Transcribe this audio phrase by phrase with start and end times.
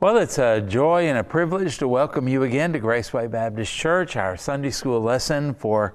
[0.00, 4.16] Well, it's a joy and a privilege to welcome you again to Graceway Baptist Church,
[4.16, 5.92] our Sunday school lesson for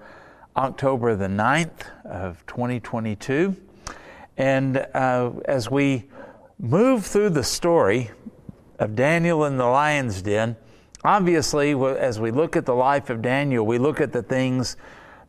[0.56, 3.56] October the 9th of 2022.
[4.38, 6.04] And uh, as we
[6.60, 8.12] move through the story
[8.78, 10.56] of Daniel in the lion's den,
[11.04, 14.78] obviously, as we look at the life of Daniel, we look at the things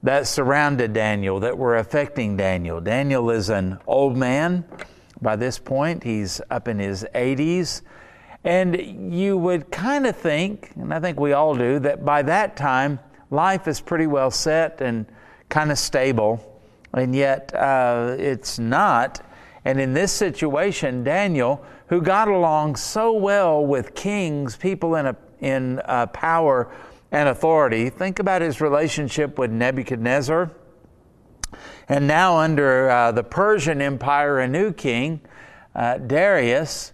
[0.03, 2.83] that surrounded Daniel, that were affecting Daniel.
[2.83, 4.67] Daniel is an old man
[5.23, 7.81] by this point, he's up in his 80s.
[8.47, 12.57] And you would kind of think, and I think we all do, that by that
[12.57, 13.01] time
[13.33, 15.05] life is pretty well set and
[15.49, 16.63] kind of stable,
[16.95, 19.21] and yet uh, it's not.
[19.65, 25.17] And in this situation, Daniel, who got along so well with kings, people in, a,
[25.41, 26.73] in uh, power
[27.11, 30.53] and authority, think about his relationship with Nebuchadnezzar.
[31.89, 35.21] And now, under uh, the Persian Empire, a new king,
[35.75, 36.93] uh, Darius,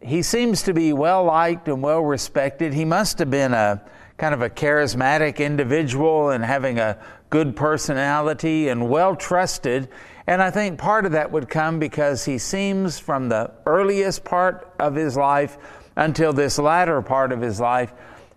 [0.00, 2.72] he seems to be well liked and well respected.
[2.72, 3.82] He must have been a
[4.16, 6.98] kind of a charismatic individual and having a
[7.30, 9.88] good personality and well trusted.
[10.26, 14.72] And I think part of that would come because he seems from the earliest part
[14.78, 15.56] of his life
[15.96, 17.92] until this latter part of his life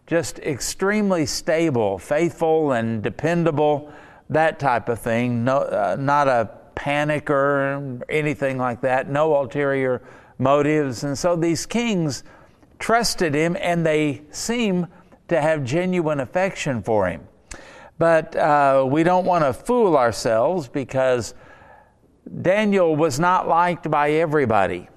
[0.08, 3.92] just extremely stable, faithful, and dependable,
[4.30, 5.46] that type of thing.
[5.46, 10.02] No, uh, not a panicker, anything like that, no ulterior
[10.42, 11.04] motives.
[11.04, 12.24] And so these kings
[12.80, 14.88] trusted him and they seem
[15.28, 17.22] to have genuine affection for him.
[17.98, 21.36] But uh, we don't want to fool ourselves because
[22.42, 24.90] Daniel was not liked by everybody.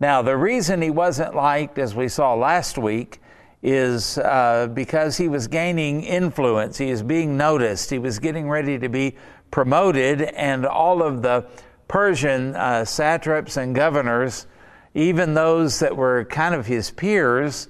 [0.00, 3.20] Now, the reason he wasn't liked, as we saw last week,
[3.62, 6.76] is uh, because he was gaining influence.
[6.76, 7.88] He was being noticed.
[7.88, 9.16] He was getting ready to be
[9.50, 11.46] promoted, and all of the
[11.88, 14.46] Persian uh, satraps and governors
[14.94, 17.68] even those that were kind of his peers,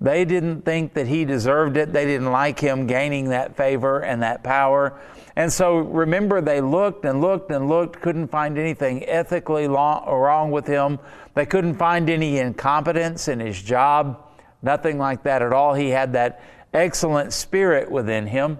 [0.00, 1.92] they didn't think that he deserved it.
[1.92, 5.00] They didn't like him gaining that favor and that power.
[5.36, 10.66] And so remember, they looked and looked and looked, couldn't find anything ethically wrong with
[10.66, 10.98] him.
[11.34, 14.22] They couldn't find any incompetence in his job,
[14.62, 15.74] nothing like that at all.
[15.74, 16.42] He had that
[16.72, 18.58] excellent spirit within him.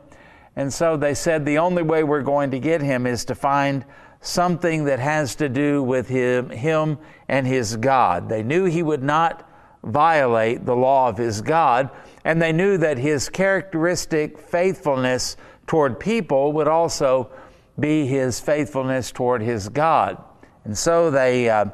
[0.56, 3.84] And so they said the only way we're going to get him is to find
[4.24, 6.98] something that has to do with him, him
[7.28, 8.28] and his God.
[8.28, 9.48] They knew he would not
[9.84, 11.90] violate the law of his God,
[12.24, 15.36] and they knew that his characteristic faithfulness
[15.66, 17.30] toward people would also
[17.78, 20.22] be his faithfulness toward his God.
[20.64, 21.66] And so they uh,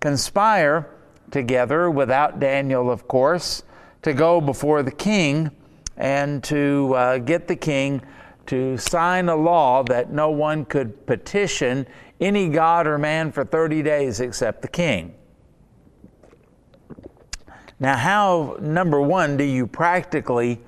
[0.00, 0.90] conspire
[1.30, 3.62] together, without Daniel, of course,
[4.02, 5.50] to go before the king
[5.96, 8.02] and to uh, get the king
[8.46, 11.86] to sign a law that no one could petition
[12.20, 15.14] any god or man for 30 days except the king.
[17.80, 20.60] Now, how, number one, do you practically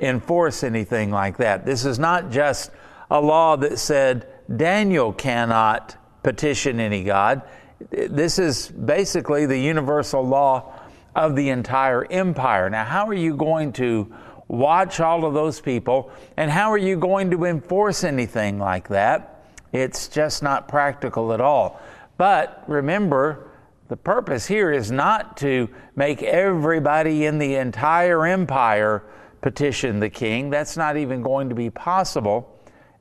[0.00, 1.64] enforce anything like that?
[1.64, 2.70] This is not just
[3.10, 7.42] a law that said Daniel cannot petition any god.
[7.90, 10.74] This is basically the universal law
[11.14, 12.68] of the entire empire.
[12.68, 14.12] Now, how are you going to
[14.48, 19.44] watch all of those people, and how are you going to enforce anything like that?
[19.72, 21.80] It's just not practical at all.
[22.16, 23.50] But remember,
[23.88, 29.02] the purpose here is not to make everybody in the entire empire
[29.40, 30.50] petition the king.
[30.50, 32.54] That's not even going to be possible.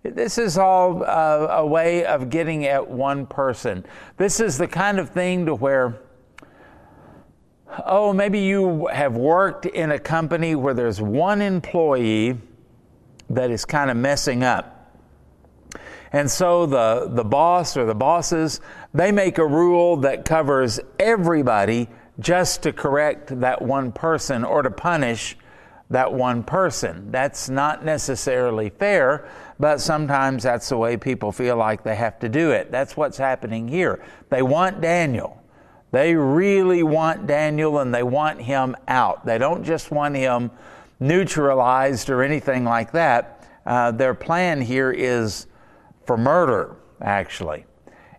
[0.03, 3.85] This is all uh, a way of getting at one person.
[4.17, 5.99] This is the kind of thing to where
[7.85, 12.37] oh, maybe you have worked in a company where there's one employee
[13.29, 14.73] that is kind of messing up.
[16.13, 18.61] And so the, the boss or the bosses,
[18.93, 21.89] they make a rule that covers everybody
[22.19, 25.37] just to correct that one person or to punish
[25.89, 27.11] that one person.
[27.11, 29.29] That's not necessarily fair,
[29.59, 32.71] but sometimes that's the way people feel like they have to do it.
[32.71, 34.03] That's what's happening here.
[34.29, 35.36] They want Daniel.
[35.91, 39.25] They really want Daniel and they want him out.
[39.25, 40.51] They don't just want him
[40.99, 43.47] neutralized or anything like that.
[43.65, 45.47] Uh, their plan here is
[46.05, 47.65] for murder, actually.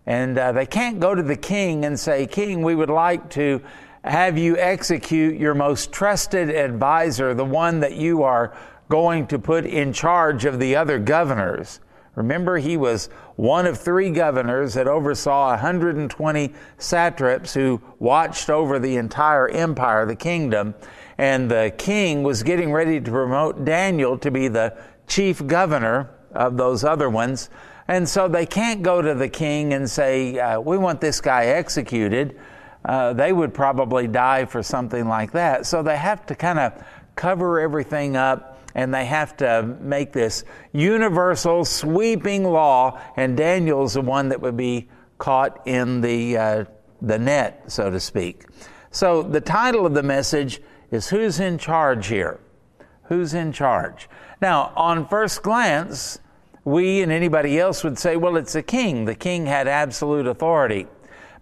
[0.05, 3.61] And uh, they can't go to the king and say, King, we would like to
[4.03, 8.55] have you execute your most trusted advisor, the one that you are
[8.89, 11.79] going to put in charge of the other governors.
[12.15, 18.97] Remember, he was one of three governors that oversaw 120 satraps who watched over the
[18.97, 20.75] entire empire, the kingdom.
[21.17, 24.77] And the king was getting ready to promote Daniel to be the
[25.07, 27.49] chief governor of those other ones.
[27.87, 31.45] And so they can't go to the king and say, uh, We want this guy
[31.45, 32.37] executed.
[32.85, 35.65] uh, they would probably die for something like that.
[35.65, 36.73] So they have to kind of
[37.15, 44.01] cover everything up and they have to make this universal sweeping law, and Daniel's the
[44.01, 44.87] one that would be
[45.17, 46.65] caught in the, uh,
[47.01, 48.45] the net, so to speak.
[48.91, 50.61] So the title of the message
[50.91, 52.39] is Who's in Charge Here?
[53.03, 54.07] Who's in charge?
[54.41, 56.19] Now, on first glance,
[56.63, 59.05] we and anybody else would say, well, it's a king.
[59.05, 60.87] The king had absolute authority.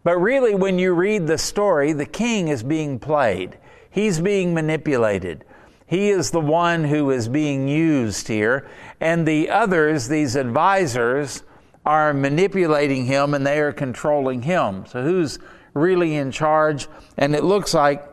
[0.04, 3.58] But really, when you read the story, the king is being played,
[3.90, 5.44] he's being manipulated.
[5.88, 8.68] He is the one who is being used here.
[9.00, 11.44] And the others, these advisors,
[11.86, 14.86] are manipulating him and they are controlling him.
[14.86, 15.40] So, who's
[15.74, 16.88] really in charge?
[17.18, 18.06] And it looks like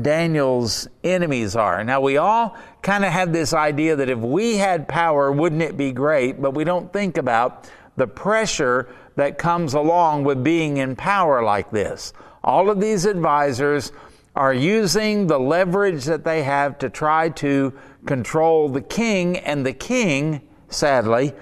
[0.00, 1.84] Daniel's enemies are.
[1.84, 5.76] Now, we all kind of have this idea that if we had power, wouldn't it
[5.76, 6.40] be great?
[6.40, 11.70] But we don't think about the pressure that comes along with being in power like
[11.70, 12.14] this.
[12.42, 13.92] All of these advisors
[14.38, 17.72] are using the leverage that they have to try to
[18.06, 21.32] control the king, and the king, sadly,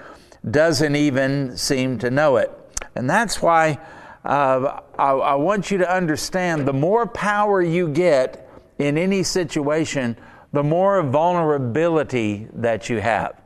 [0.49, 2.51] doesn't even seem to know it.
[2.95, 3.77] And that's why
[4.25, 8.49] uh, I, I want you to understand the more power you get
[8.79, 10.17] in any situation,
[10.51, 13.39] the more vulnerability that you have.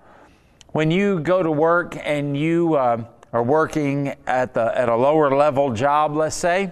[0.67, 3.03] When you go to work and you uh,
[3.33, 6.71] are working at, the, at a lower level job, let's say,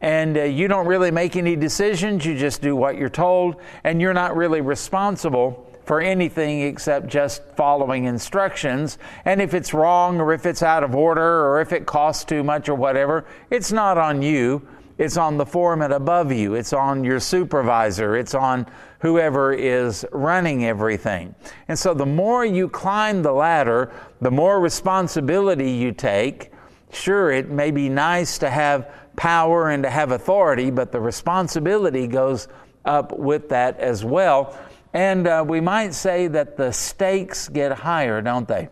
[0.00, 4.00] and uh, you don't really make any decisions, you just do what you're told, and
[4.00, 8.98] you're not really responsible for anything except just following instructions.
[9.24, 12.44] And if it's wrong, or if it's out of order, or if it costs too
[12.44, 14.68] much, or whatever, it's not on you.
[14.98, 16.54] It's on the foreman above you.
[16.54, 18.16] It's on your supervisor.
[18.16, 18.66] It's on
[18.98, 21.34] whoever is running everything.
[21.68, 26.52] And so the more you climb the ladder, the more responsibility you take.
[26.90, 32.06] Sure, it may be nice to have power and to have authority, but the responsibility
[32.06, 32.46] goes
[32.84, 34.56] up with that as well.
[34.94, 38.68] And uh, we might say that the stakes get higher, don't they?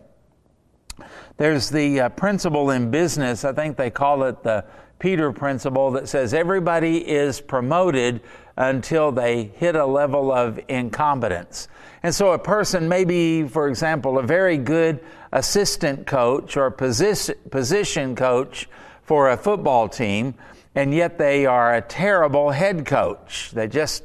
[1.36, 4.64] There's the uh, principle in business, I think they call it the
[4.98, 8.22] Peter principle, that says everybody is promoted
[8.56, 11.68] until they hit a level of incompetence.
[12.02, 17.34] And so a person may be, for example, a very good assistant coach or position,
[17.50, 18.68] position coach
[19.06, 20.34] for a football team,
[20.74, 23.52] and yet they are a terrible head coach.
[23.52, 24.02] They just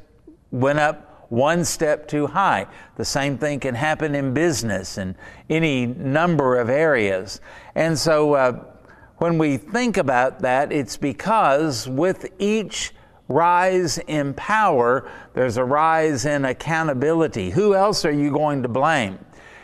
[0.51, 2.67] went up one step too high.
[2.97, 5.15] The same thing can happen in business and
[5.49, 7.41] any number of areas.
[7.73, 8.65] And so uh,
[9.17, 12.93] when we think about that, it's because with each
[13.27, 17.49] rise in power, there's a rise in accountability.
[17.49, 19.17] Who else are you going to blame?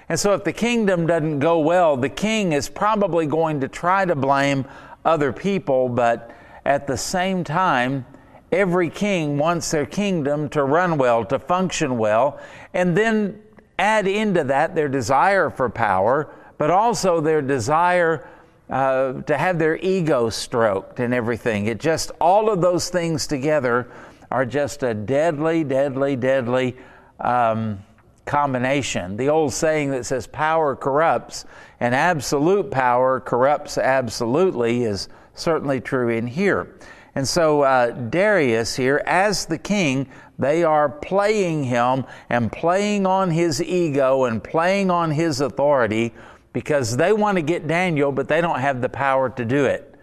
[0.10, 4.06] And so, if the kingdom doesn't go well, the king is probably going to try
[4.06, 4.66] to blame
[5.08, 6.32] other people, but
[6.66, 8.06] at the same time,
[8.52, 12.40] every king wants their kingdom to run well, to function well,
[12.74, 13.42] and then
[13.80, 18.28] add into that their desire for power, but also their desire
[18.70, 21.68] uh, to have their ego stroked and everything.
[21.68, 23.90] It just, all of those things together
[24.30, 26.76] are just a deadly, deadly, deadly
[27.22, 27.82] um,
[28.28, 29.18] combination.
[29.18, 31.46] The old saying that says power corrupts
[31.80, 36.76] and absolute power corrupts absolutely is certainly true in here.
[37.16, 40.08] And so uh, Darius here, as the king,
[40.38, 46.14] they are playing him and playing on his ego and playing on his authority
[46.54, 49.96] because they want to get Daniel, but they don't have the power to do it.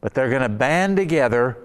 [0.00, 1.58] But they're going to band together,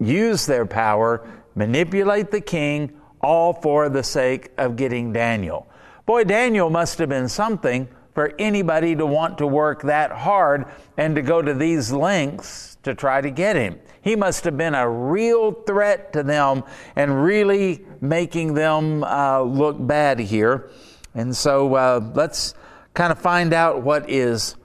[0.00, 5.66] use their power, manipulate the king, all for the sake of getting Daniel.
[6.06, 11.14] Boy, Daniel must have been something for anybody to want to work that hard and
[11.14, 13.78] to go to these lengths to try to get him.
[14.00, 16.64] He must have been a real threat to them
[16.96, 20.70] and really making them uh, look bad here.
[21.14, 22.54] And so uh, let's
[22.94, 24.56] kind of find out what is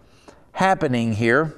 [0.53, 1.55] happening here.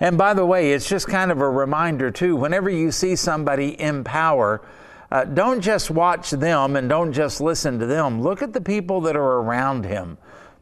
[0.00, 2.34] And by the way, it's just kind of a reminder, too.
[2.34, 4.62] Whenever you see somebody in power,
[5.12, 8.22] uh, don't just watch them and don't just listen to them.
[8.22, 10.16] Look at the people that are around him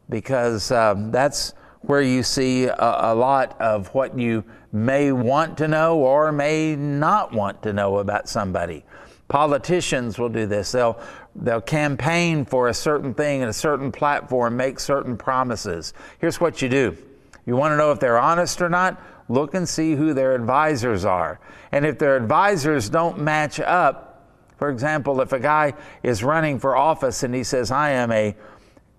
[0.09, 1.53] because um, that's
[1.83, 4.43] where you see a, a, lot of what you
[4.73, 8.83] may want to know or may not want to know about somebody.
[9.29, 10.73] Politicians will do this.
[10.73, 10.99] They'll
[11.33, 15.93] they'll campaign for a certain thing and a certain platform, make certain promises.
[16.19, 16.97] Here's what you do.
[17.45, 19.01] You want to know if they're honest or not?
[19.29, 21.39] Look and see who their advisors are.
[21.71, 24.10] And if their advisors don't match up,
[24.61, 28.35] for example, if a guy is running for office and he says, I am a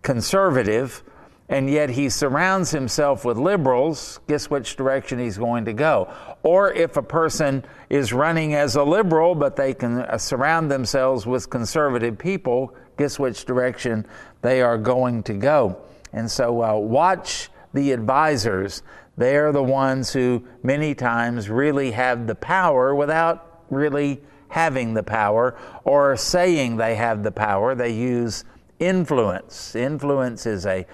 [0.02, 1.04] conservative,
[1.48, 6.12] and yet he surrounds himself with liberals, guess which direction he's going to go?
[6.42, 11.26] Or if a person is running as a liberal, but they can uh, surround themselves
[11.28, 14.04] with conservative people, guess which direction
[14.40, 15.80] they are going to go?
[16.12, 18.82] And so uh, watch the advisors.
[19.16, 25.02] They are the ones who many times really have the power without really having the
[25.02, 27.74] power or saying they have the power.
[27.74, 28.44] They use
[28.78, 29.74] influence.
[29.74, 30.86] Influence is a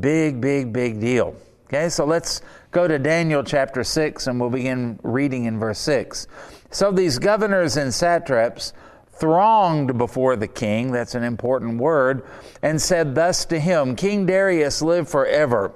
[0.00, 1.36] big, big, big deal.
[1.66, 2.42] Okay, so let's
[2.72, 6.26] go to Daniel chapter 6 and we'll begin reading in verse 6.
[6.72, 8.72] So these governors and satraps
[9.12, 12.26] thronged before the king, that's an important word,
[12.62, 15.70] and said thus to him King Darius, live forever.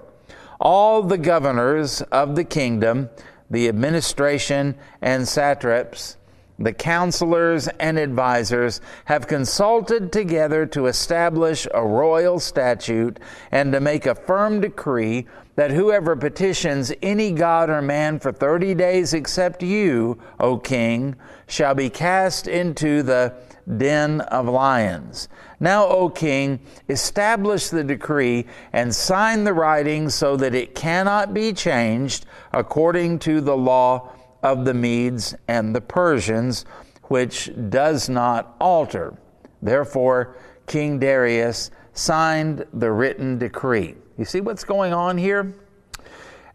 [0.61, 3.11] All the governors of the kingdom,
[3.49, 6.17] the administration and satraps,
[6.59, 13.21] the counselors and advisers have consulted together to establish a royal statute
[13.53, 18.75] and to make a firm decree that whoever petitions any god or man for 30
[18.75, 23.35] days except you, O king, shall be cast into the
[23.77, 25.29] den of lions.
[25.61, 31.53] Now, O king, establish the decree and sign the writing so that it cannot be
[31.53, 34.13] changed according to the law
[34.53, 36.65] of the Medes and the Persians,
[37.05, 39.17] which does not alter.
[39.63, 40.37] Therefore,
[40.67, 43.95] King Darius signed the written decree.
[44.17, 45.55] You see what's going on here?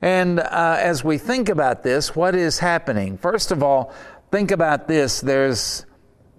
[0.02, 3.18] And uh, as we think about this, what is happening?
[3.18, 3.94] First of all,
[4.32, 5.86] think about this there's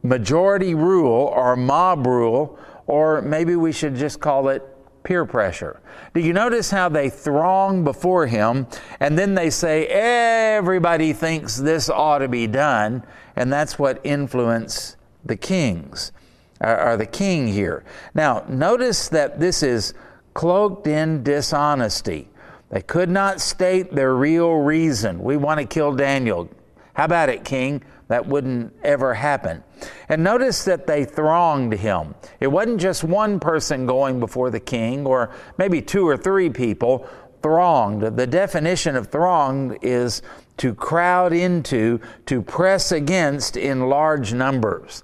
[0.03, 4.63] majority rule or mob rule, or maybe we should just call it
[5.05, 5.81] peer pressure.
[6.15, 8.67] Do you notice how they throng before him
[8.99, 13.05] and then they say, everybody thinks this ought to be done?
[13.37, 16.13] And that's what influenced the kings,
[16.61, 17.85] uh, or the king here.
[18.15, 19.95] Now, notice that this is
[20.35, 22.29] cloaked in dishonesty.
[22.71, 25.23] They could not state their real reason.
[25.23, 26.51] We want to kill Daniel.
[26.95, 27.83] How about it, king?
[28.09, 29.65] That wouldn't ever happen.
[30.09, 32.15] And notice that they thronged him.
[32.39, 37.09] It wasn't just one person going before the king, or maybe two or three people
[37.43, 38.03] thronged.
[38.03, 40.23] The definition of thronged is
[40.59, 45.03] to crowd into, to press against in large numbers.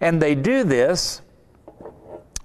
[0.00, 1.22] And they do this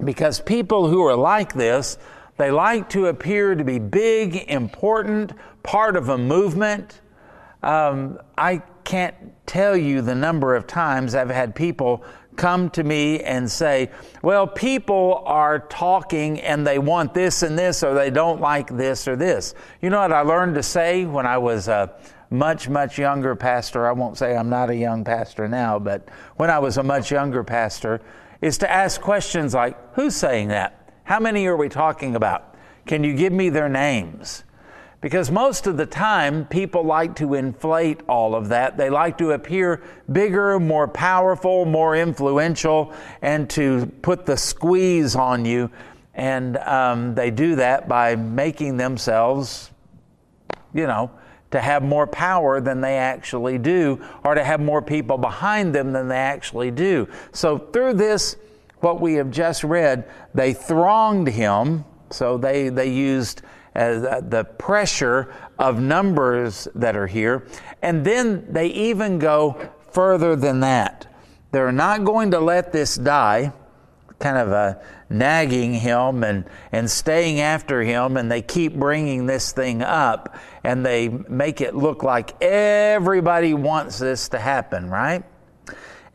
[0.04, 1.98] because people who are like this,
[2.38, 5.34] they like to appear to be big, important,
[5.64, 7.02] part of a movement.
[7.64, 9.16] Um, I can't
[9.46, 12.06] tell you the number of times I've had people
[12.38, 13.92] come to me and say,
[14.22, 19.06] Well, people are talking and they want this and this, or they don't like this
[19.06, 19.56] or this.
[19.82, 21.96] You know what I learned to say when I was a
[22.30, 23.86] much, much younger pastor?
[23.86, 27.12] I won't say I'm not a young pastor now, but when I was a much
[27.12, 28.00] younger pastor,
[28.40, 30.94] is to ask questions like, Who's saying that?
[31.04, 32.56] How many are we talking about?
[32.86, 34.46] Can you give me their names?
[35.00, 38.78] Because most of the time, people like to inflate all of that.
[38.78, 45.46] They like to appear bigger, more powerful, more influential, and to put the squeeze on
[45.46, 45.70] you.
[46.16, 49.70] And um, they do that by making themselves,
[50.74, 51.12] you know,
[51.52, 55.94] to have more power than they actually do, or to have more people behind them
[55.94, 57.08] than they actually do.
[57.34, 58.36] So, through this,
[58.80, 61.86] what we have just read, they thronged him.
[62.10, 63.44] So, they, they used
[63.78, 67.48] uh, the pressure of numbers that are here.
[67.82, 71.08] And then they even go further than that.
[71.52, 73.54] They're not going to let this die,
[74.20, 74.74] kind of uh,
[75.10, 80.86] nagging him and, and staying after him, and they keep bringing this thing up and
[80.86, 85.24] they make it look like everybody wants this to happen, right?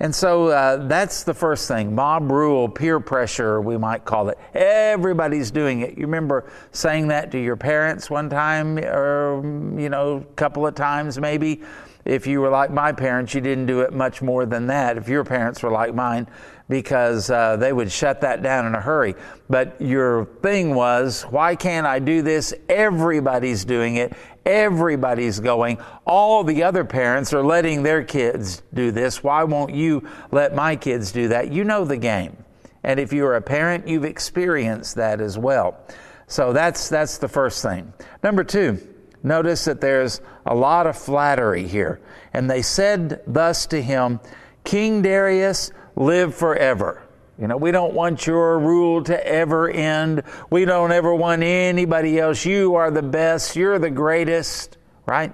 [0.02, 4.38] And so uh, that's the first thing mob rule, peer pressure, we might call it.
[4.52, 5.97] Everybody's doing it.
[5.97, 9.37] You remember saying that to your parents one time, or,
[9.78, 11.62] you know, a couple of times maybe?
[12.04, 14.97] If you were like my parents, you didn't do it much more than that.
[14.97, 16.26] If your parents were like mine,
[16.73, 19.14] because uh, they would shut that down in a hurry.
[19.50, 22.55] But your thing was, why can't I do this?
[22.67, 24.14] Everybody's doing it.
[24.47, 25.79] Everybody's going.
[26.07, 29.23] All the other parents are letting their kids do this.
[29.23, 31.52] Why won't you let my kids do that?
[31.52, 32.43] You know the game.
[32.83, 35.79] And if you're a parent, you've experienced that as well.
[36.26, 37.93] So that's, that's the first thing.
[38.23, 38.81] Number two,
[39.23, 42.00] notice that there's a lot of flattery here.
[42.33, 44.21] And they said thus to him,
[44.64, 47.02] King Darius, live forever.
[47.38, 50.22] You know, we don't want your rule to ever end.
[50.50, 52.44] We don't ever want anybody else.
[52.44, 53.56] You are the best.
[53.56, 55.32] You're the greatest, right?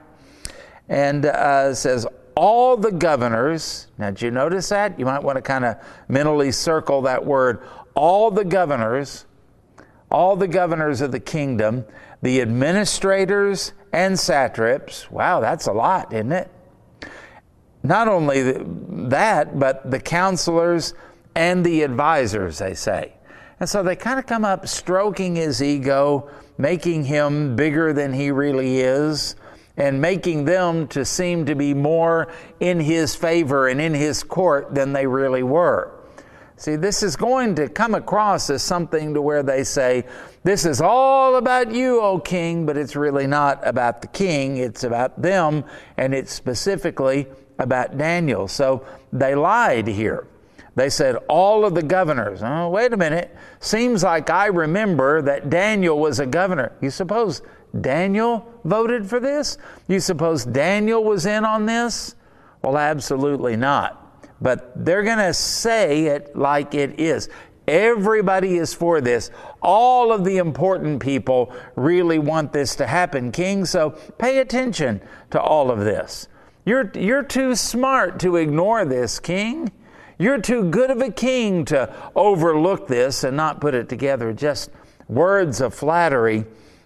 [0.88, 4.98] And uh, says, all the governors, now did you notice that?
[4.98, 5.76] You might want to kind of
[6.08, 7.62] mentally circle that word.
[7.94, 9.26] All the governors
[10.10, 11.84] all the governors of the kingdom,
[12.22, 15.10] the administrators and satraps.
[15.10, 16.50] Wow, that's a lot, isn't it?
[17.82, 18.54] Not only
[19.08, 20.94] that, but the counselors
[21.34, 23.14] and the advisors, they say.
[23.60, 28.30] And so they kind of come up stroking his ego, making him bigger than he
[28.30, 29.36] really is,
[29.76, 34.74] and making them to seem to be more in his favor and in his court
[34.74, 35.92] than they really were.
[36.56, 40.04] See, this is going to come across as something to where they say,
[40.42, 44.82] This is all about you, O king, but it's really not about the king, it's
[44.82, 45.64] about them,
[45.96, 48.48] and it's specifically about Daniel.
[48.48, 50.26] So they lied here.
[50.76, 52.40] They said, All of the governors.
[52.42, 53.34] Oh, wait a minute.
[53.60, 56.72] Seems like I remember that Daniel was a governor.
[56.80, 57.42] You suppose
[57.80, 59.58] Daniel voted for this?
[59.88, 62.14] You suppose Daniel was in on this?
[62.62, 64.08] Well, absolutely not
[64.40, 67.28] but they're going to say it like it is.
[67.66, 69.30] Everybody is for this.
[69.60, 73.64] All of the important people really want this to happen, King.
[73.64, 76.28] So pay attention to all of this.
[76.68, 79.72] You're, you're too smart to ignore this, King.
[80.18, 84.34] You're too good of a king to overlook this and not put it together.
[84.34, 84.68] Just
[85.08, 86.44] words of flattery.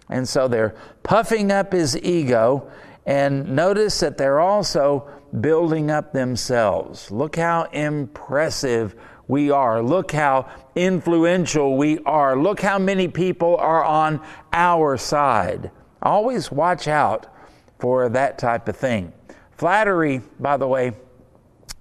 [0.08, 2.70] And so they're puffing up his ego.
[3.06, 5.10] And notice that they're also
[5.40, 7.10] building up themselves.
[7.10, 8.94] Look how impressive
[9.26, 9.82] we are.
[9.82, 12.36] Look how influential we are.
[12.36, 15.72] Look how many people are on our side.
[16.00, 17.26] Always watch out
[17.80, 19.12] for that type of thing.
[19.56, 20.92] Flattery, by the way,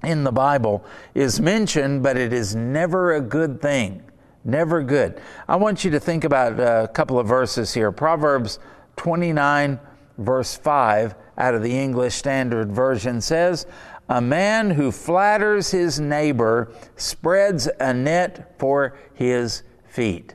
[0.04, 4.04] in the Bible is mentioned, but it is never a good thing.
[4.44, 5.22] Never good.
[5.48, 7.92] I want you to think about a couple of verses here.
[7.92, 8.58] Proverbs
[8.96, 9.80] 29,
[10.18, 13.68] verse 5 out of the English Standard Version says,
[14.10, 20.34] A man who flatters his neighbor spreads a net for his feet.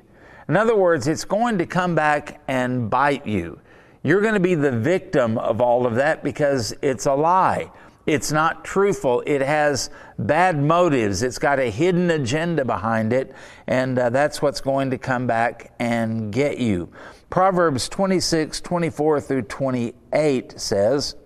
[0.49, 3.61] In other words, it's going to come back and bite you.
[4.07, 7.73] You're going to be the victim of all of that because it's a lie.
[8.07, 9.25] It's not truthful.
[9.27, 11.25] It has bad motives.
[11.25, 13.35] It's got a hidden agenda behind it,
[13.67, 16.89] and uh, that's what's going to come back and get you.
[17.31, 21.17] Proverbs 26, 24 through 28 says,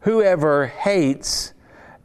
[0.00, 1.54] Whoever hates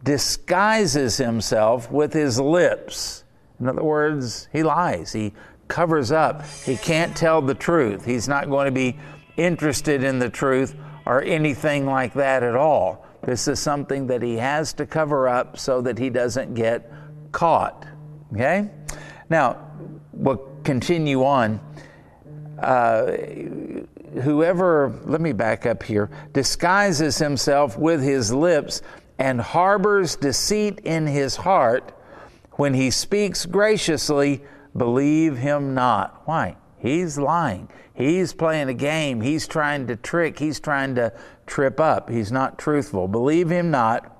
[0.03, 3.23] disguises himself with his lips.
[3.59, 5.13] In other words, he lies.
[5.13, 5.33] He
[5.67, 6.45] covers up.
[6.45, 8.05] He can't tell the truth.
[8.05, 8.99] He's not going to be
[9.37, 13.05] interested in the truth or anything like that at all.
[13.23, 16.91] This is something that he has to cover up so that he doesn't get
[17.31, 17.85] caught.
[18.33, 18.69] Okay?
[19.29, 19.71] Now,
[20.11, 21.59] we'll continue on
[22.59, 23.11] uh,
[24.23, 28.81] whoever, let me back up here, disguises himself with his lips
[29.19, 31.93] and harbors deceit in his heart,
[32.53, 34.41] when he speaks graciously,
[34.75, 36.21] believe him not.
[36.25, 36.55] Why?
[36.79, 37.69] He's lying.
[37.97, 39.21] He's playing a game.
[39.21, 40.37] He's trying to trick.
[40.37, 41.11] He's trying to
[41.47, 42.11] trip up.
[42.11, 43.07] He's not truthful.
[43.07, 44.13] Believe him not.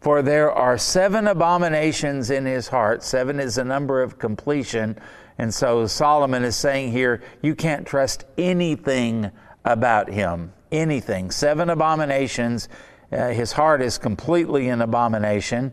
[0.00, 3.02] For there are seven abominations in his heart.
[3.02, 4.96] Seven is a number of completion.
[5.36, 9.32] And so Solomon is saying here, you can't trust anything
[9.64, 10.52] about him.
[10.70, 11.32] Anything.
[11.32, 12.68] Seven abominations.
[13.10, 15.72] Uh, his heart is completely an abomination.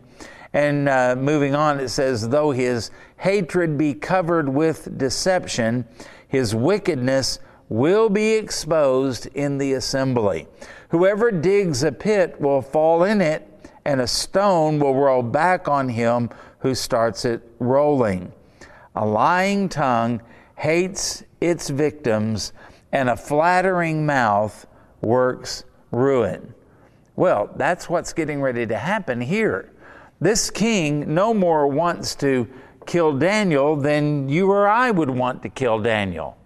[0.52, 5.86] And uh, moving on, it says, though his hatred be covered with deception,
[6.36, 7.38] his wickedness
[7.70, 10.46] will be exposed in the assembly.
[10.90, 13.48] Whoever digs a pit will fall in it,
[13.86, 18.32] and a stone will roll back on him who starts it rolling.
[18.94, 20.20] A lying tongue
[20.56, 22.52] hates its victims,
[22.92, 24.66] and a flattering mouth
[25.00, 26.54] works ruin.
[27.16, 29.72] Well, that's what's getting ready to happen here.
[30.20, 32.46] This king no more wants to
[32.86, 36.36] kill Daniel then you or I would want to kill Daniel.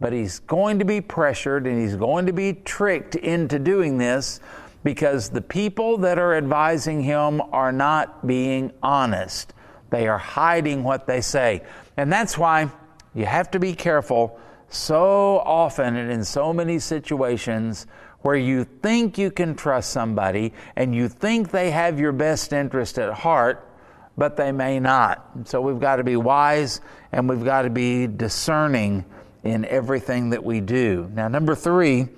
[0.00, 4.40] But he's going to be pressured and he's going to be tricked into doing this
[4.82, 9.54] because the people that are advising him are not being honest.
[9.90, 11.62] They are hiding what they say.
[11.96, 12.70] And that's why
[13.14, 17.86] you have to be careful so often and in so many situations
[18.22, 22.98] where you think you can trust somebody and you think they have your best interest
[22.98, 23.68] at heart,
[24.16, 25.30] but they may not.
[25.44, 26.80] So we've got to be wise
[27.12, 29.04] and we've got to be discerning
[29.42, 31.10] in everything that we do.
[31.12, 32.08] Now, number three,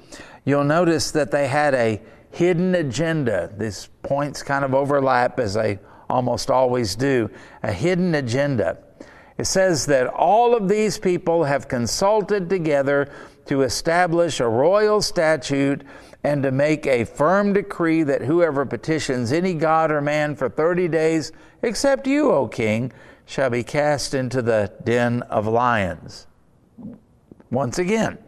[0.44, 3.52] you'll notice that they had a hidden agenda.
[3.56, 5.78] These points kind of overlap as they
[6.08, 7.30] almost always do.
[7.62, 8.78] A hidden agenda.
[9.38, 13.10] It says that all of these people have consulted together
[13.46, 15.82] to establish a royal statute
[16.26, 20.88] and to make a firm decree that whoever petitions any god or man for 30
[20.88, 21.30] days,
[21.62, 22.92] except you, O king,
[23.26, 26.26] shall be cast into the den of lions.
[27.48, 28.18] Once again,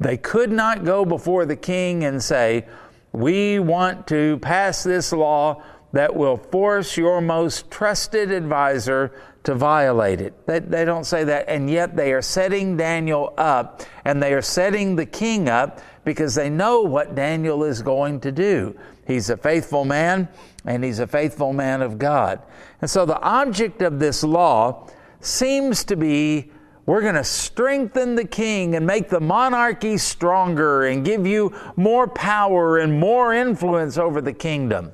[0.00, 2.66] they could not go before the king and say,
[3.12, 9.12] We want to pass this law that will force your most trusted advisor
[9.44, 10.46] to violate it.
[10.46, 14.40] They, they don't say that, and yet they are setting Daniel up and they are
[14.40, 18.76] setting the king up because they know what Daniel is going to do.
[19.06, 20.28] He's a faithful man
[20.64, 22.42] and he's a faithful man of God.
[22.80, 24.88] And so the object of this law
[25.20, 26.50] seems to be
[26.84, 32.08] we're going to strengthen the king and make the monarchy stronger and give you more
[32.08, 34.92] power and more influence over the kingdom.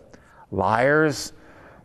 [0.51, 1.33] Liars,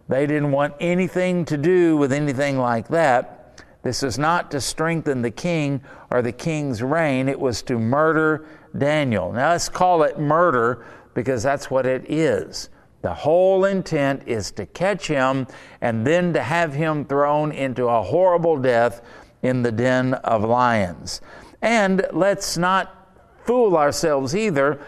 [0.10, 3.64] they didn't want anything to do with anything like that.
[3.84, 5.82] This is not to strengthen the king
[6.12, 8.46] or the king's reign, it was to murder
[8.78, 9.32] Daniel.
[9.32, 12.70] Now let's call it murder because that's what it is.
[13.02, 15.48] The whole intent is to catch him
[15.82, 19.02] and then to have him thrown into a horrible death
[19.42, 21.22] in the den of lions.
[21.62, 23.10] And let's not
[23.46, 24.80] fool ourselves either.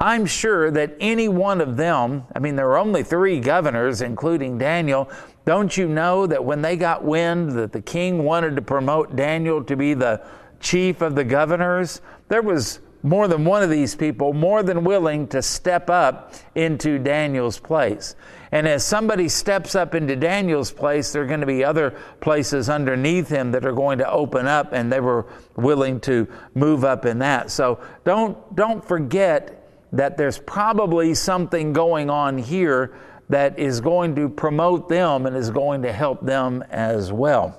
[0.00, 4.58] I'm sure that any one of them, I mean, there were only three governors, including
[4.58, 5.08] Daniel.
[5.44, 9.62] Don't you know that when they got wind that the king wanted to promote Daniel
[9.62, 10.20] to be the
[10.58, 15.26] chief of the governors, there was more than one of these people more than willing
[15.28, 18.14] to step up into Daniel's place.
[18.52, 22.68] And as somebody steps up into Daniel's place, there are going to be other places
[22.68, 27.06] underneath him that are going to open up, and they were willing to move up
[27.06, 27.50] in that.
[27.50, 32.94] So don't, don't forget that there's probably something going on here
[33.30, 37.58] that is going to promote them and is going to help them as well.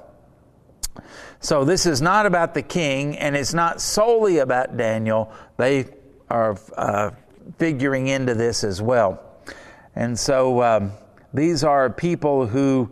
[1.43, 5.29] So, this is not about the king, and it's not solely about Daniel.
[5.58, 5.88] They
[6.29, 7.12] are uh,
[7.58, 9.21] figuring into this as well.
[9.93, 10.93] And so, um,
[11.34, 12.89] these are people who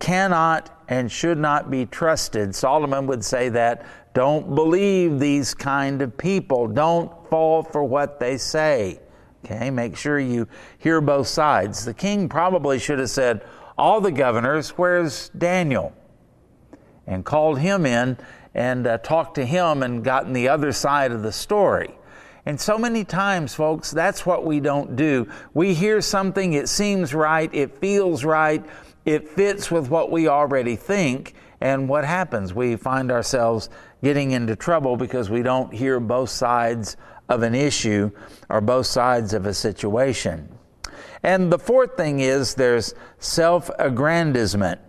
[0.00, 2.54] cannot and should not be trusted.
[2.54, 6.68] Solomon would say that don't believe these kind of people.
[6.68, 9.00] Don't fall for what they say.
[9.46, 11.86] Okay, make sure you hear both sides.
[11.86, 13.46] The king probably should have said,
[13.78, 15.94] All the governors, where's Daniel?
[17.06, 18.16] And called him in
[18.54, 21.94] and uh, talked to him and gotten the other side of the story.
[22.46, 25.28] And so many times, folks, that's what we don't do.
[25.54, 28.64] We hear something, it seems right, it feels right,
[29.04, 32.52] it fits with what we already think, and what happens?
[32.52, 33.70] We find ourselves
[34.02, 36.98] getting into trouble because we don't hear both sides
[37.30, 38.10] of an issue
[38.50, 40.48] or both sides of a situation.
[41.22, 44.80] And the fourth thing is there's self aggrandizement.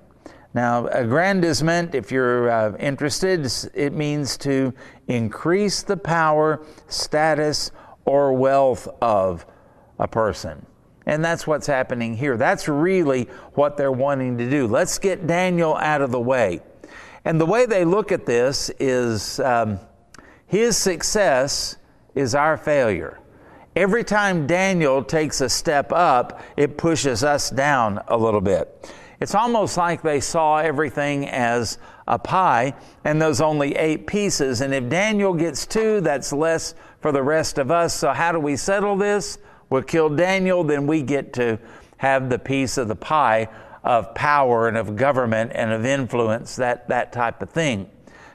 [0.56, 4.74] Now, aggrandizement, if you're uh, interested, it means to
[5.10, 7.72] increase the power, status,
[8.06, 9.46] or wealth of
[10.00, 10.66] a person.
[11.08, 12.38] And that's what's happening here.
[12.38, 13.24] That's really
[13.56, 14.66] what they're wanting to do.
[14.66, 16.62] Let's get Daniel out of the way.
[17.26, 19.78] And the way they look at this is um,
[20.48, 21.76] his success
[22.16, 23.20] is our failure.
[23.76, 28.90] Every time Daniel takes a step up, it pushes us down a little bit.
[29.20, 32.74] It's almost like they saw everything as a pie
[33.04, 34.62] and those only eight pieces.
[34.62, 37.94] And if Daniel gets two, that's less for the rest of us.
[37.94, 39.38] So, how do we settle this?
[39.70, 41.60] We'll kill Daniel, then we get to
[41.98, 43.50] have the piece of the pie
[43.84, 47.90] of power and of government and of influence, that, that type of thing.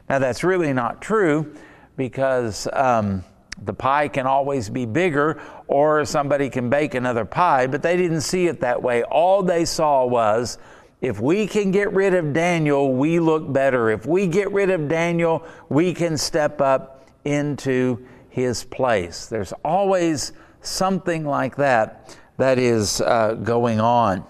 [0.09, 1.55] Now, that's really not true
[1.97, 3.25] because um,
[3.65, 8.23] the pie can always be bigger, or somebody can bake another pie, but they didn't
[8.23, 9.03] see it that way.
[9.05, 10.59] All they saw was
[11.01, 13.91] if we can get rid of Daniel, we look better.
[13.91, 19.27] If we get rid of Daniel, we can step up into his place.
[19.27, 24.25] There's always something like that that is uh, going on.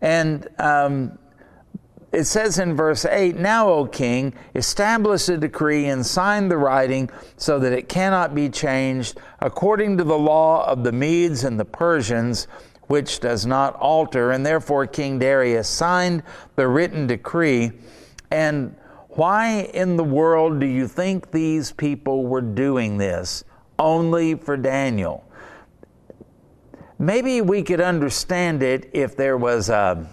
[0.00, 1.18] And um,
[2.10, 7.10] it says in verse 8 Now, O king, establish a decree and sign the writing
[7.36, 11.64] so that it cannot be changed according to the law of the Medes and the
[11.66, 12.48] Persians,
[12.86, 14.30] which does not alter.
[14.30, 16.22] And therefore, King Darius signed
[16.56, 17.72] the written decree.
[18.30, 18.74] And
[19.10, 23.44] why in the world do you think these people were doing this?
[23.78, 25.24] Only for Daniel.
[26.98, 30.06] Maybe we could understand it if there was a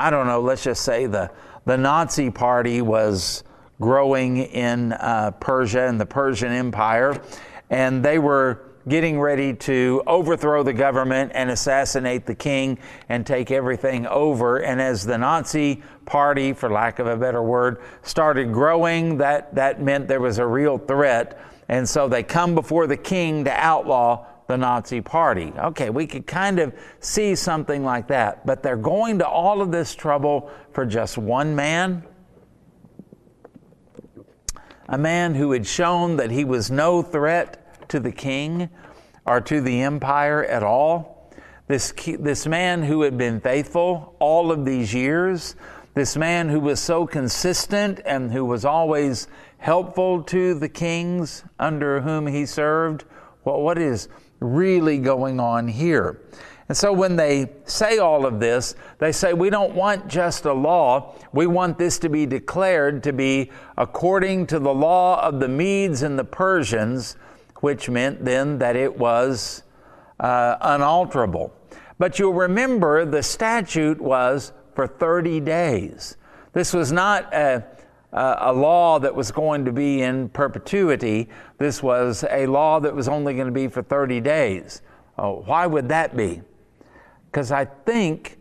[0.00, 1.30] I don't know, let's just say the,
[1.66, 3.44] the Nazi party was
[3.82, 7.20] growing in uh, Persia and the Persian Empire,
[7.68, 12.78] and they were getting ready to overthrow the government and assassinate the king
[13.10, 14.62] and take everything over.
[14.62, 19.82] And as the Nazi party, for lack of a better word, started growing, that, that
[19.82, 21.38] meant there was a real threat.
[21.68, 25.52] And so they come before the king to outlaw the Nazi Party.
[25.56, 29.70] Okay, we could kind of see something like that, but they're going to all of
[29.70, 32.04] this trouble for just one man.
[34.90, 38.68] a man who had shown that he was no threat to the king
[39.24, 41.32] or to the empire at all.
[41.68, 45.54] This, this man who had been faithful all of these years,
[45.94, 52.00] this man who was so consistent and who was always helpful to the kings under
[52.00, 53.04] whom he served.
[53.44, 54.08] Well, what is
[54.40, 56.20] really going on here?
[56.70, 60.52] And so when they say all of this, they say, we don't want just a
[60.52, 61.16] law.
[61.32, 66.02] We want this to be declared to be according to the law of the Medes
[66.02, 67.16] and the Persians,
[67.56, 69.64] which meant then that it was
[70.20, 71.52] uh, unalterable.
[71.98, 76.16] But you'll remember the statute was for 30 days.
[76.52, 77.64] This was not a,
[78.12, 81.28] Uh, a law that was going to be in perpetuity.
[81.58, 84.82] This was a law that was only going to be for 30 days.
[85.16, 86.42] Oh, why would that be?
[87.30, 88.38] Because I think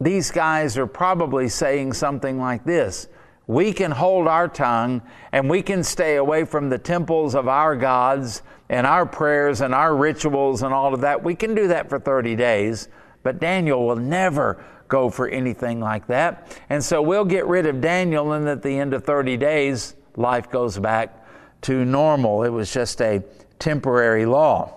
[0.00, 3.08] these guys are probably saying something like this
[3.46, 7.76] We can hold our tongue and we can stay away from the temples of our
[7.76, 11.22] gods and our prayers and our rituals and all of that.
[11.22, 12.88] We can do that for 30 days,
[13.22, 16.60] but Daniel will never go for anything like that.
[16.68, 20.50] And so we'll get rid of Daniel, and at the end of 30 days, life
[20.50, 21.24] goes back
[21.62, 22.42] to normal.
[22.42, 23.22] It was just a
[23.58, 24.74] temporary law.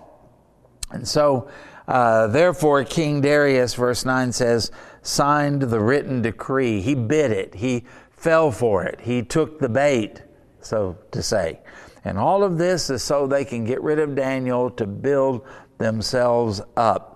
[0.90, 1.50] And so
[1.86, 4.70] uh, therefore, King Darius, verse 9 says,
[5.02, 6.80] signed the written decree.
[6.80, 10.22] He bid it, he fell for it, he took the bait,
[10.60, 11.60] so to say.
[12.04, 15.46] And all of this is so they can get rid of Daniel to build
[15.78, 17.13] themselves up.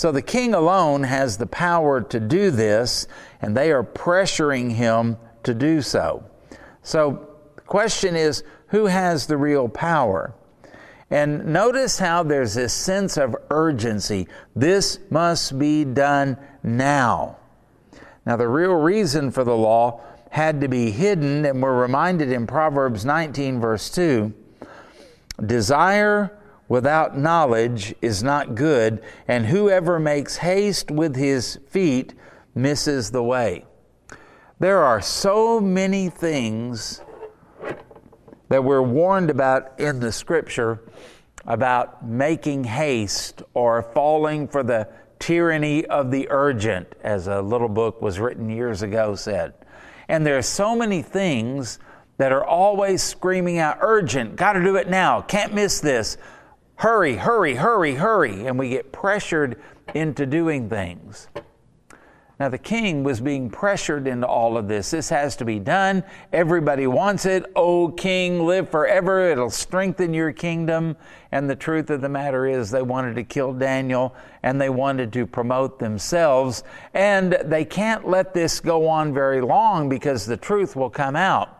[0.00, 3.06] So the king alone has the power to do this,
[3.42, 6.24] and they are pressuring him to do so.
[6.82, 10.32] So the question is who has the real power?
[11.10, 14.26] And notice how there's this sense of urgency.
[14.56, 17.36] This must be done now.
[18.24, 22.46] Now, the real reason for the law had to be hidden, and we're reminded in
[22.46, 24.32] Proverbs 19, verse 2
[25.44, 26.39] Desire
[26.70, 32.14] without knowledge is not good, and whoever makes haste with his feet
[32.54, 33.64] misses the way.
[34.60, 37.02] There are so many things
[38.48, 40.80] that we're warned about in the scripture
[41.44, 48.00] about making haste or falling for the tyranny of the urgent, as a little book
[48.00, 49.54] was written years ago said.
[50.08, 51.80] And there are so many things
[52.18, 56.16] that are always screaming out, urgent, got to do it now, can't miss this,
[56.80, 58.46] hurry, hurry, hurry, hurry.
[58.46, 59.60] And we get pressured
[59.94, 61.28] into doing things.
[62.38, 64.90] Now, the king was being pressured into all of this.
[64.90, 66.02] This has to be done.
[66.32, 67.44] Everybody wants it.
[67.54, 69.30] Oh, king, live forever.
[69.30, 70.96] It'll strengthen your kingdom.
[71.32, 75.12] And the truth of the matter is, they wanted to kill Daniel and they wanted
[75.12, 76.64] to promote themselves.
[76.94, 81.58] And they can't let this go on very long because the truth will come out.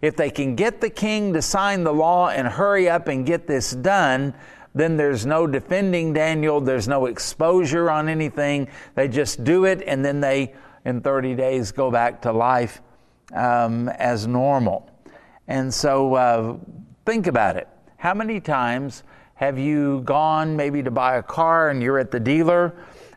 [0.00, 3.48] If they can get the king to sign the law and hurry up and get
[3.48, 4.34] this done,
[4.74, 8.68] then there's no defending Daniel, there's no exposure on anything.
[8.94, 10.54] They just do it, and then they,
[10.84, 12.80] in 30 days, go back to life
[13.34, 14.90] um, as normal.
[15.48, 16.56] And so uh,
[17.04, 17.68] think about it.
[17.96, 19.02] How many times
[19.34, 22.74] have you gone maybe to buy a car and you're at the dealer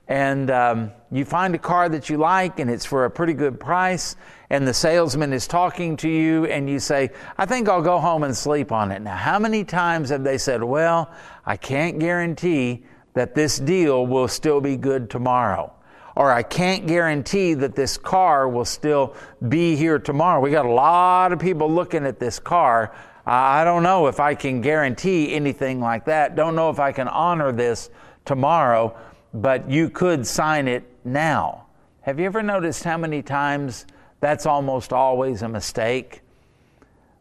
[0.08, 3.60] and um, you find a car that you like and it's for a pretty good
[3.60, 4.16] price
[4.50, 8.24] and the salesman is talking to you and you say, I think I'll go home
[8.24, 9.02] and sleep on it.
[9.02, 11.12] Now, how many times have they said, Well,
[11.46, 15.74] I can't guarantee that this deal will still be good tomorrow?
[16.16, 19.16] Or I can't guarantee that this car will still
[19.50, 20.39] be here tomorrow.
[20.39, 22.94] We got a lot of people looking at this car.
[23.26, 26.36] I don't know if I can guarantee anything like that.
[26.36, 27.89] Don't know if I can honor this
[28.26, 28.96] tomorrow,
[29.34, 31.65] but you could sign it now.
[32.02, 33.86] Have you ever noticed how many times
[34.24, 36.22] that's almost always a mistake.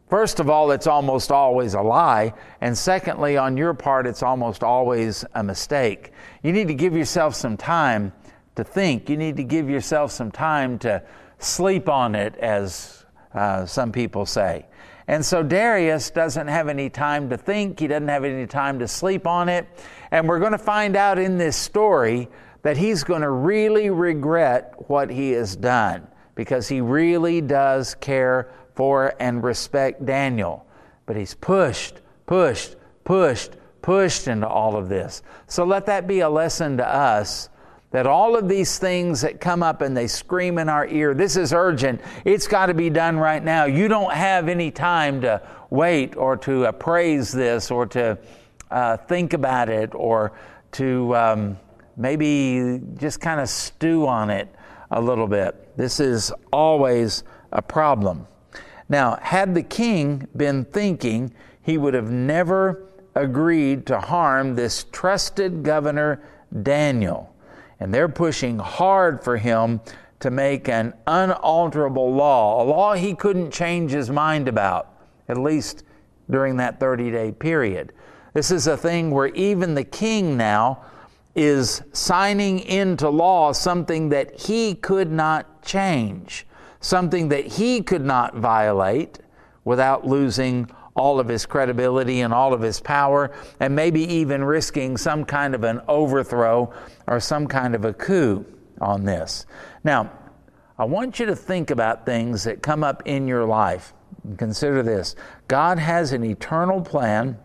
[0.09, 2.33] First of all, it's almost always a lie.
[2.61, 6.13] And secondly, on your part, it's almost always a mistake.
[6.43, 8.13] You need to give yourself some time
[8.55, 9.09] to think.
[9.09, 11.03] You need to give yourself some time to
[11.39, 14.65] sleep on it, as uh, some people say.
[15.09, 18.87] And so Darius doesn't have any time to think, he doesn't have any time to
[18.87, 19.67] sleep on it.
[20.13, 22.29] And we're going to find out in this story
[22.61, 28.51] that he's going to really regret what he has done because he really does care
[28.75, 30.67] for and respect Daniel.
[31.07, 35.23] But he's pushed, pushed, pushed, pushed into all of this.
[35.47, 37.49] So let that be a lesson to us
[37.89, 41.37] that all of these things that come up and they scream in our ear, this
[41.37, 43.65] is urgent, it's got to be done right now.
[43.65, 48.19] You don't have any time to wait or to appraise this or to
[48.73, 50.33] uh, think about it or
[50.73, 51.57] to um,
[51.95, 54.53] maybe just kind of stew on it
[54.91, 55.77] a little bit.
[55.77, 58.27] This is always a problem.
[58.89, 65.63] Now, had the king been thinking, he would have never agreed to harm this trusted
[65.63, 66.21] governor,
[66.63, 67.33] Daniel.
[67.79, 69.81] And they're pushing hard for him
[70.19, 74.89] to make an unalterable law, a law he couldn't change his mind about,
[75.27, 75.83] at least
[76.29, 77.93] during that 30 day period.
[78.33, 80.83] This is a thing where even the king now
[81.35, 86.45] is signing into law something that he could not change,
[86.79, 89.19] something that he could not violate
[89.65, 94.97] without losing all of his credibility and all of his power, and maybe even risking
[94.97, 96.71] some kind of an overthrow
[97.07, 98.45] or some kind of a coup
[98.79, 99.45] on this.
[99.83, 100.11] Now,
[100.77, 103.93] I want you to think about things that come up in your life.
[104.37, 105.15] Consider this
[105.47, 107.37] God has an eternal plan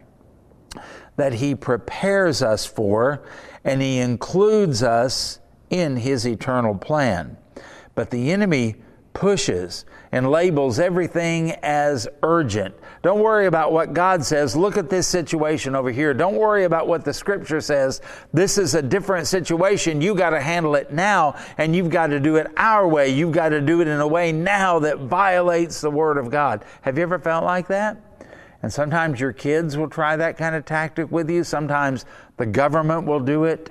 [1.17, 3.23] that He prepares us for,
[3.65, 7.37] and He includes us in His eternal plan.
[7.95, 8.77] But the enemy
[9.19, 12.75] pushes and labels everything as urgent.
[13.03, 14.55] Don't worry about what God says.
[14.57, 16.15] Look at this situation over here.
[16.15, 18.01] Don't worry about what the scripture says.
[18.33, 20.01] This is a different situation.
[20.01, 23.09] You got to handle it now and you've got to do it our way.
[23.09, 26.65] You've got to do it in a way now that violates the word of God.
[26.83, 28.01] Have you ever felt like that?
[28.63, 31.45] And sometimes your kids will try that kind of tactic with you.
[31.45, 32.05] Sometimes
[32.37, 33.71] the government will do it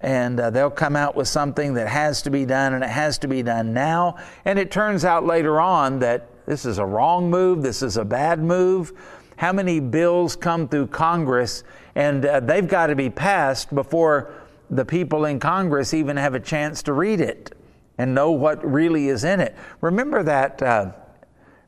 [0.00, 3.18] and uh, they'll come out with something that has to be done and it has
[3.18, 4.16] to be done now.
[4.44, 8.04] And it turns out later on that this is a wrong move, this is a
[8.04, 8.92] bad move.
[9.36, 11.64] How many bills come through Congress
[11.94, 14.32] and uh, they've got to be passed before
[14.70, 17.54] the people in Congress even have a chance to read it
[17.96, 19.56] and know what really is in it?
[19.80, 20.92] Remember that uh,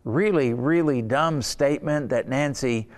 [0.04, 2.88] really, really dumb statement that Nancy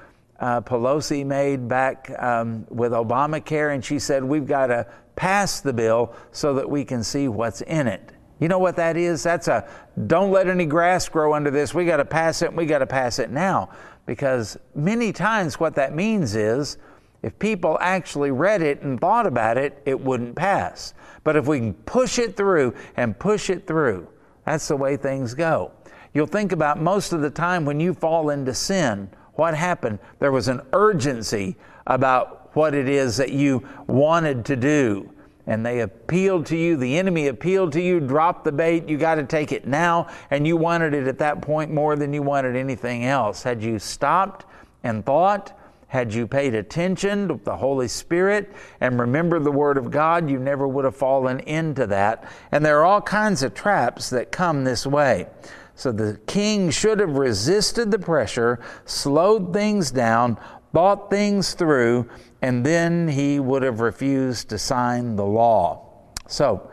[0.40, 5.72] uh, Pelosi made back um, with Obamacare, and she said, We've got to pass the
[5.72, 8.12] bill so that we can see what's in it.
[8.40, 9.22] You know what that is?
[9.22, 9.68] That's a
[10.08, 11.74] don't let any grass grow under this.
[11.74, 13.70] We got to pass it, and we got to pass it now.
[14.04, 16.76] Because many times what that means is
[17.22, 20.92] if people actually read it and thought about it, it wouldn't pass.
[21.22, 24.08] But if we can push it through and push it through,
[24.44, 25.70] that's the way things go.
[26.14, 29.98] You'll think about most of the time when you fall into sin what happened?
[30.18, 35.11] There was an urgency about what it is that you wanted to do.
[35.46, 39.16] And they appealed to you, the enemy appealed to you, drop the bait, you got
[39.16, 42.55] to take it now, and you wanted it at that point more than you wanted
[42.55, 43.42] anything else.
[43.42, 44.46] Had you stopped
[44.85, 49.90] and thought, had you paid attention to the Holy Spirit and remembered the Word of
[49.90, 52.31] God, you never would have fallen into that.
[52.53, 55.27] And there are all kinds of traps that come this way.
[55.83, 60.38] So the king should have resisted the pressure, slowed things down,
[60.73, 62.09] thought things through,
[62.40, 66.05] and then he would have refused to sign the law.
[66.29, 66.71] So,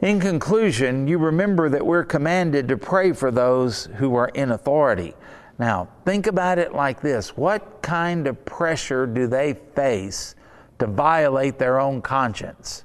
[0.00, 5.14] in conclusion, you remember that we're commanded to pray for those who are in authority.
[5.58, 10.36] Now, think about it like this what kind of pressure do they face
[10.78, 12.84] to violate their own conscience?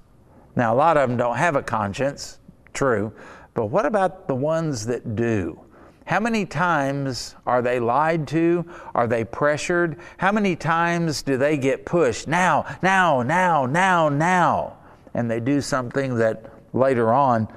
[0.55, 2.39] Now, a lot of them don't have a conscience,
[2.73, 3.13] true,
[3.55, 5.59] but what about the ones that do?
[6.05, 8.63] How many times are they lied to?
[8.93, 9.97] Are they pressured?
[10.17, 12.27] How many times do they get pushed?
[12.27, 14.77] Now, now, now, now, now.
[15.15, 17.47] And they do something that later on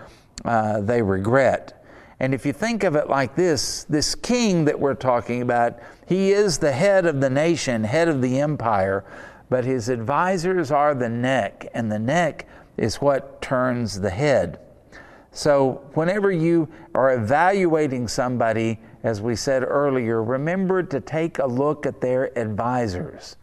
[0.46, 1.84] uh, they regret.
[2.20, 6.32] And if you think of it like this, this king that we're talking about, he
[6.32, 9.04] is the head of the nation, head of the empire,
[9.50, 14.58] but his advisors are the neck, and the neck is what turns the head.
[15.38, 21.86] So, whenever you are evaluating somebody, as we said earlier, remember to take a look
[21.86, 23.36] at their advisors.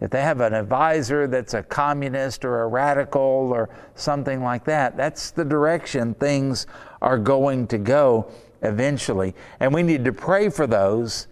[0.00, 4.96] If they have an advisor that's a communist or a radical or something like that,
[4.96, 6.66] that's the direction things
[7.00, 9.32] are going to go eventually.
[9.60, 11.28] And we need to pray for those,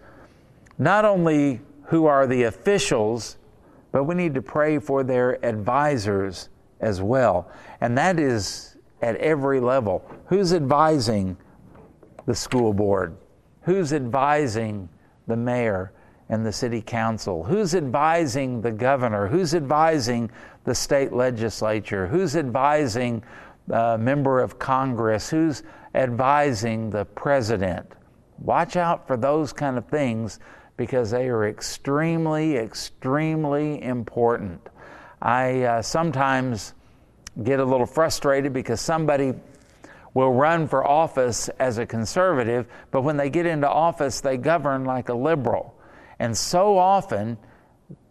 [0.77, 3.35] not only who are the officials,
[3.91, 6.47] but we need to pray for their advisors
[6.79, 7.51] as well.
[7.81, 10.03] And that is at every level.
[10.27, 11.37] Who's advising
[12.25, 13.15] the school board?
[13.61, 14.89] Who's advising
[15.27, 15.91] the mayor
[16.29, 17.43] and the city council?
[17.43, 19.27] Who's advising the governor?
[19.27, 20.29] Who's advising
[20.63, 22.07] the state legislature?
[22.07, 23.23] Who's advising
[23.71, 25.29] a member of Congress?
[25.29, 25.63] Who's
[25.95, 27.93] advising the president?
[28.39, 30.39] Watch out for those kind of things
[30.75, 34.61] because they are extremely, extremely important.
[35.21, 36.75] I uh, sometimes
[37.43, 39.33] get a little frustrated because somebody
[40.13, 44.83] will run for office as a conservative, but when they get into office, they govern
[44.83, 45.75] like a liberal.
[46.19, 47.37] And so often,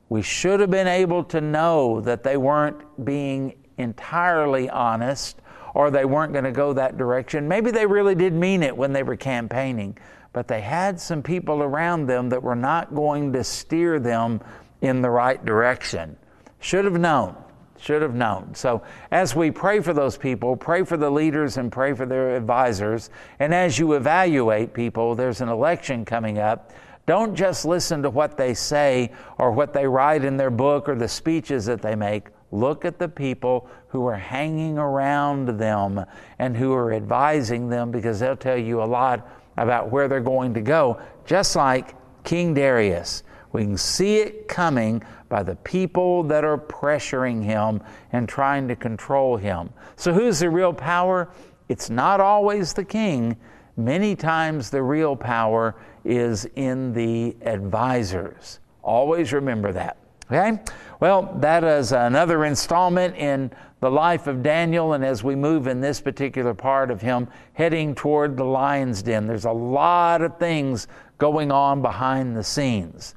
[0.08, 5.40] we should have been able to know that they weren't being entirely honest
[5.74, 7.48] or they weren't going to go that direction.
[7.48, 9.98] Maybe they really did mean it when they were campaigning,
[10.32, 14.40] but they had some people around them that were not going to steer them
[14.80, 16.16] in the right direction.
[16.60, 17.36] Should have known.
[17.78, 18.54] Should have known.
[18.54, 22.34] So, as we pray for those people, pray for the leaders and pray for their
[22.34, 23.10] advisors.
[23.38, 26.72] And as you evaluate people, there's an election coming up.
[27.06, 30.96] Don't just listen to what they say or what they write in their book or
[30.96, 32.28] the speeches that they make.
[32.50, 36.04] Look at the people who are hanging around them
[36.38, 40.54] and who are advising them because they'll tell you a lot about where they're going
[40.54, 43.22] to go, just like King Darius.
[43.52, 47.80] We can see it coming by the people that are pressuring him
[48.12, 49.70] and trying to control him.
[49.96, 51.28] So, who's the real power?
[51.68, 53.36] It's not always the king.
[53.76, 58.60] Many times, the real power is in the advisors.
[58.82, 59.96] Always remember that.
[60.30, 60.58] Okay?
[61.00, 65.80] Well, that is another installment in the life of Daniel, and as we move in
[65.80, 70.88] this particular part of him heading toward the lion's den, there's a lot of things
[71.18, 73.14] going on behind the scenes.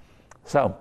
[0.50, 0.76] So,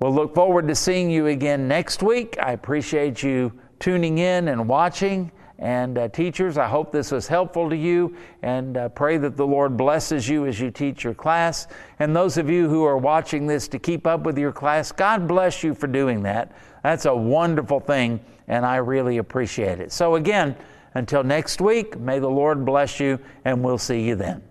[0.00, 2.36] we'll look forward to seeing you again next week.
[2.42, 5.30] I appreciate you tuning in and watching.
[5.60, 9.46] And uh, teachers, I hope this was helpful to you and uh, pray that the
[9.46, 11.68] Lord blesses you as you teach your class.
[12.00, 15.28] And those of you who are watching this to keep up with your class, God
[15.28, 16.50] bless you for doing that.
[16.82, 18.18] That's a wonderful thing,
[18.48, 19.92] and I really appreciate it.
[19.92, 20.56] So, again,
[20.94, 24.42] until next week, may the Lord bless you, and we'll see you then.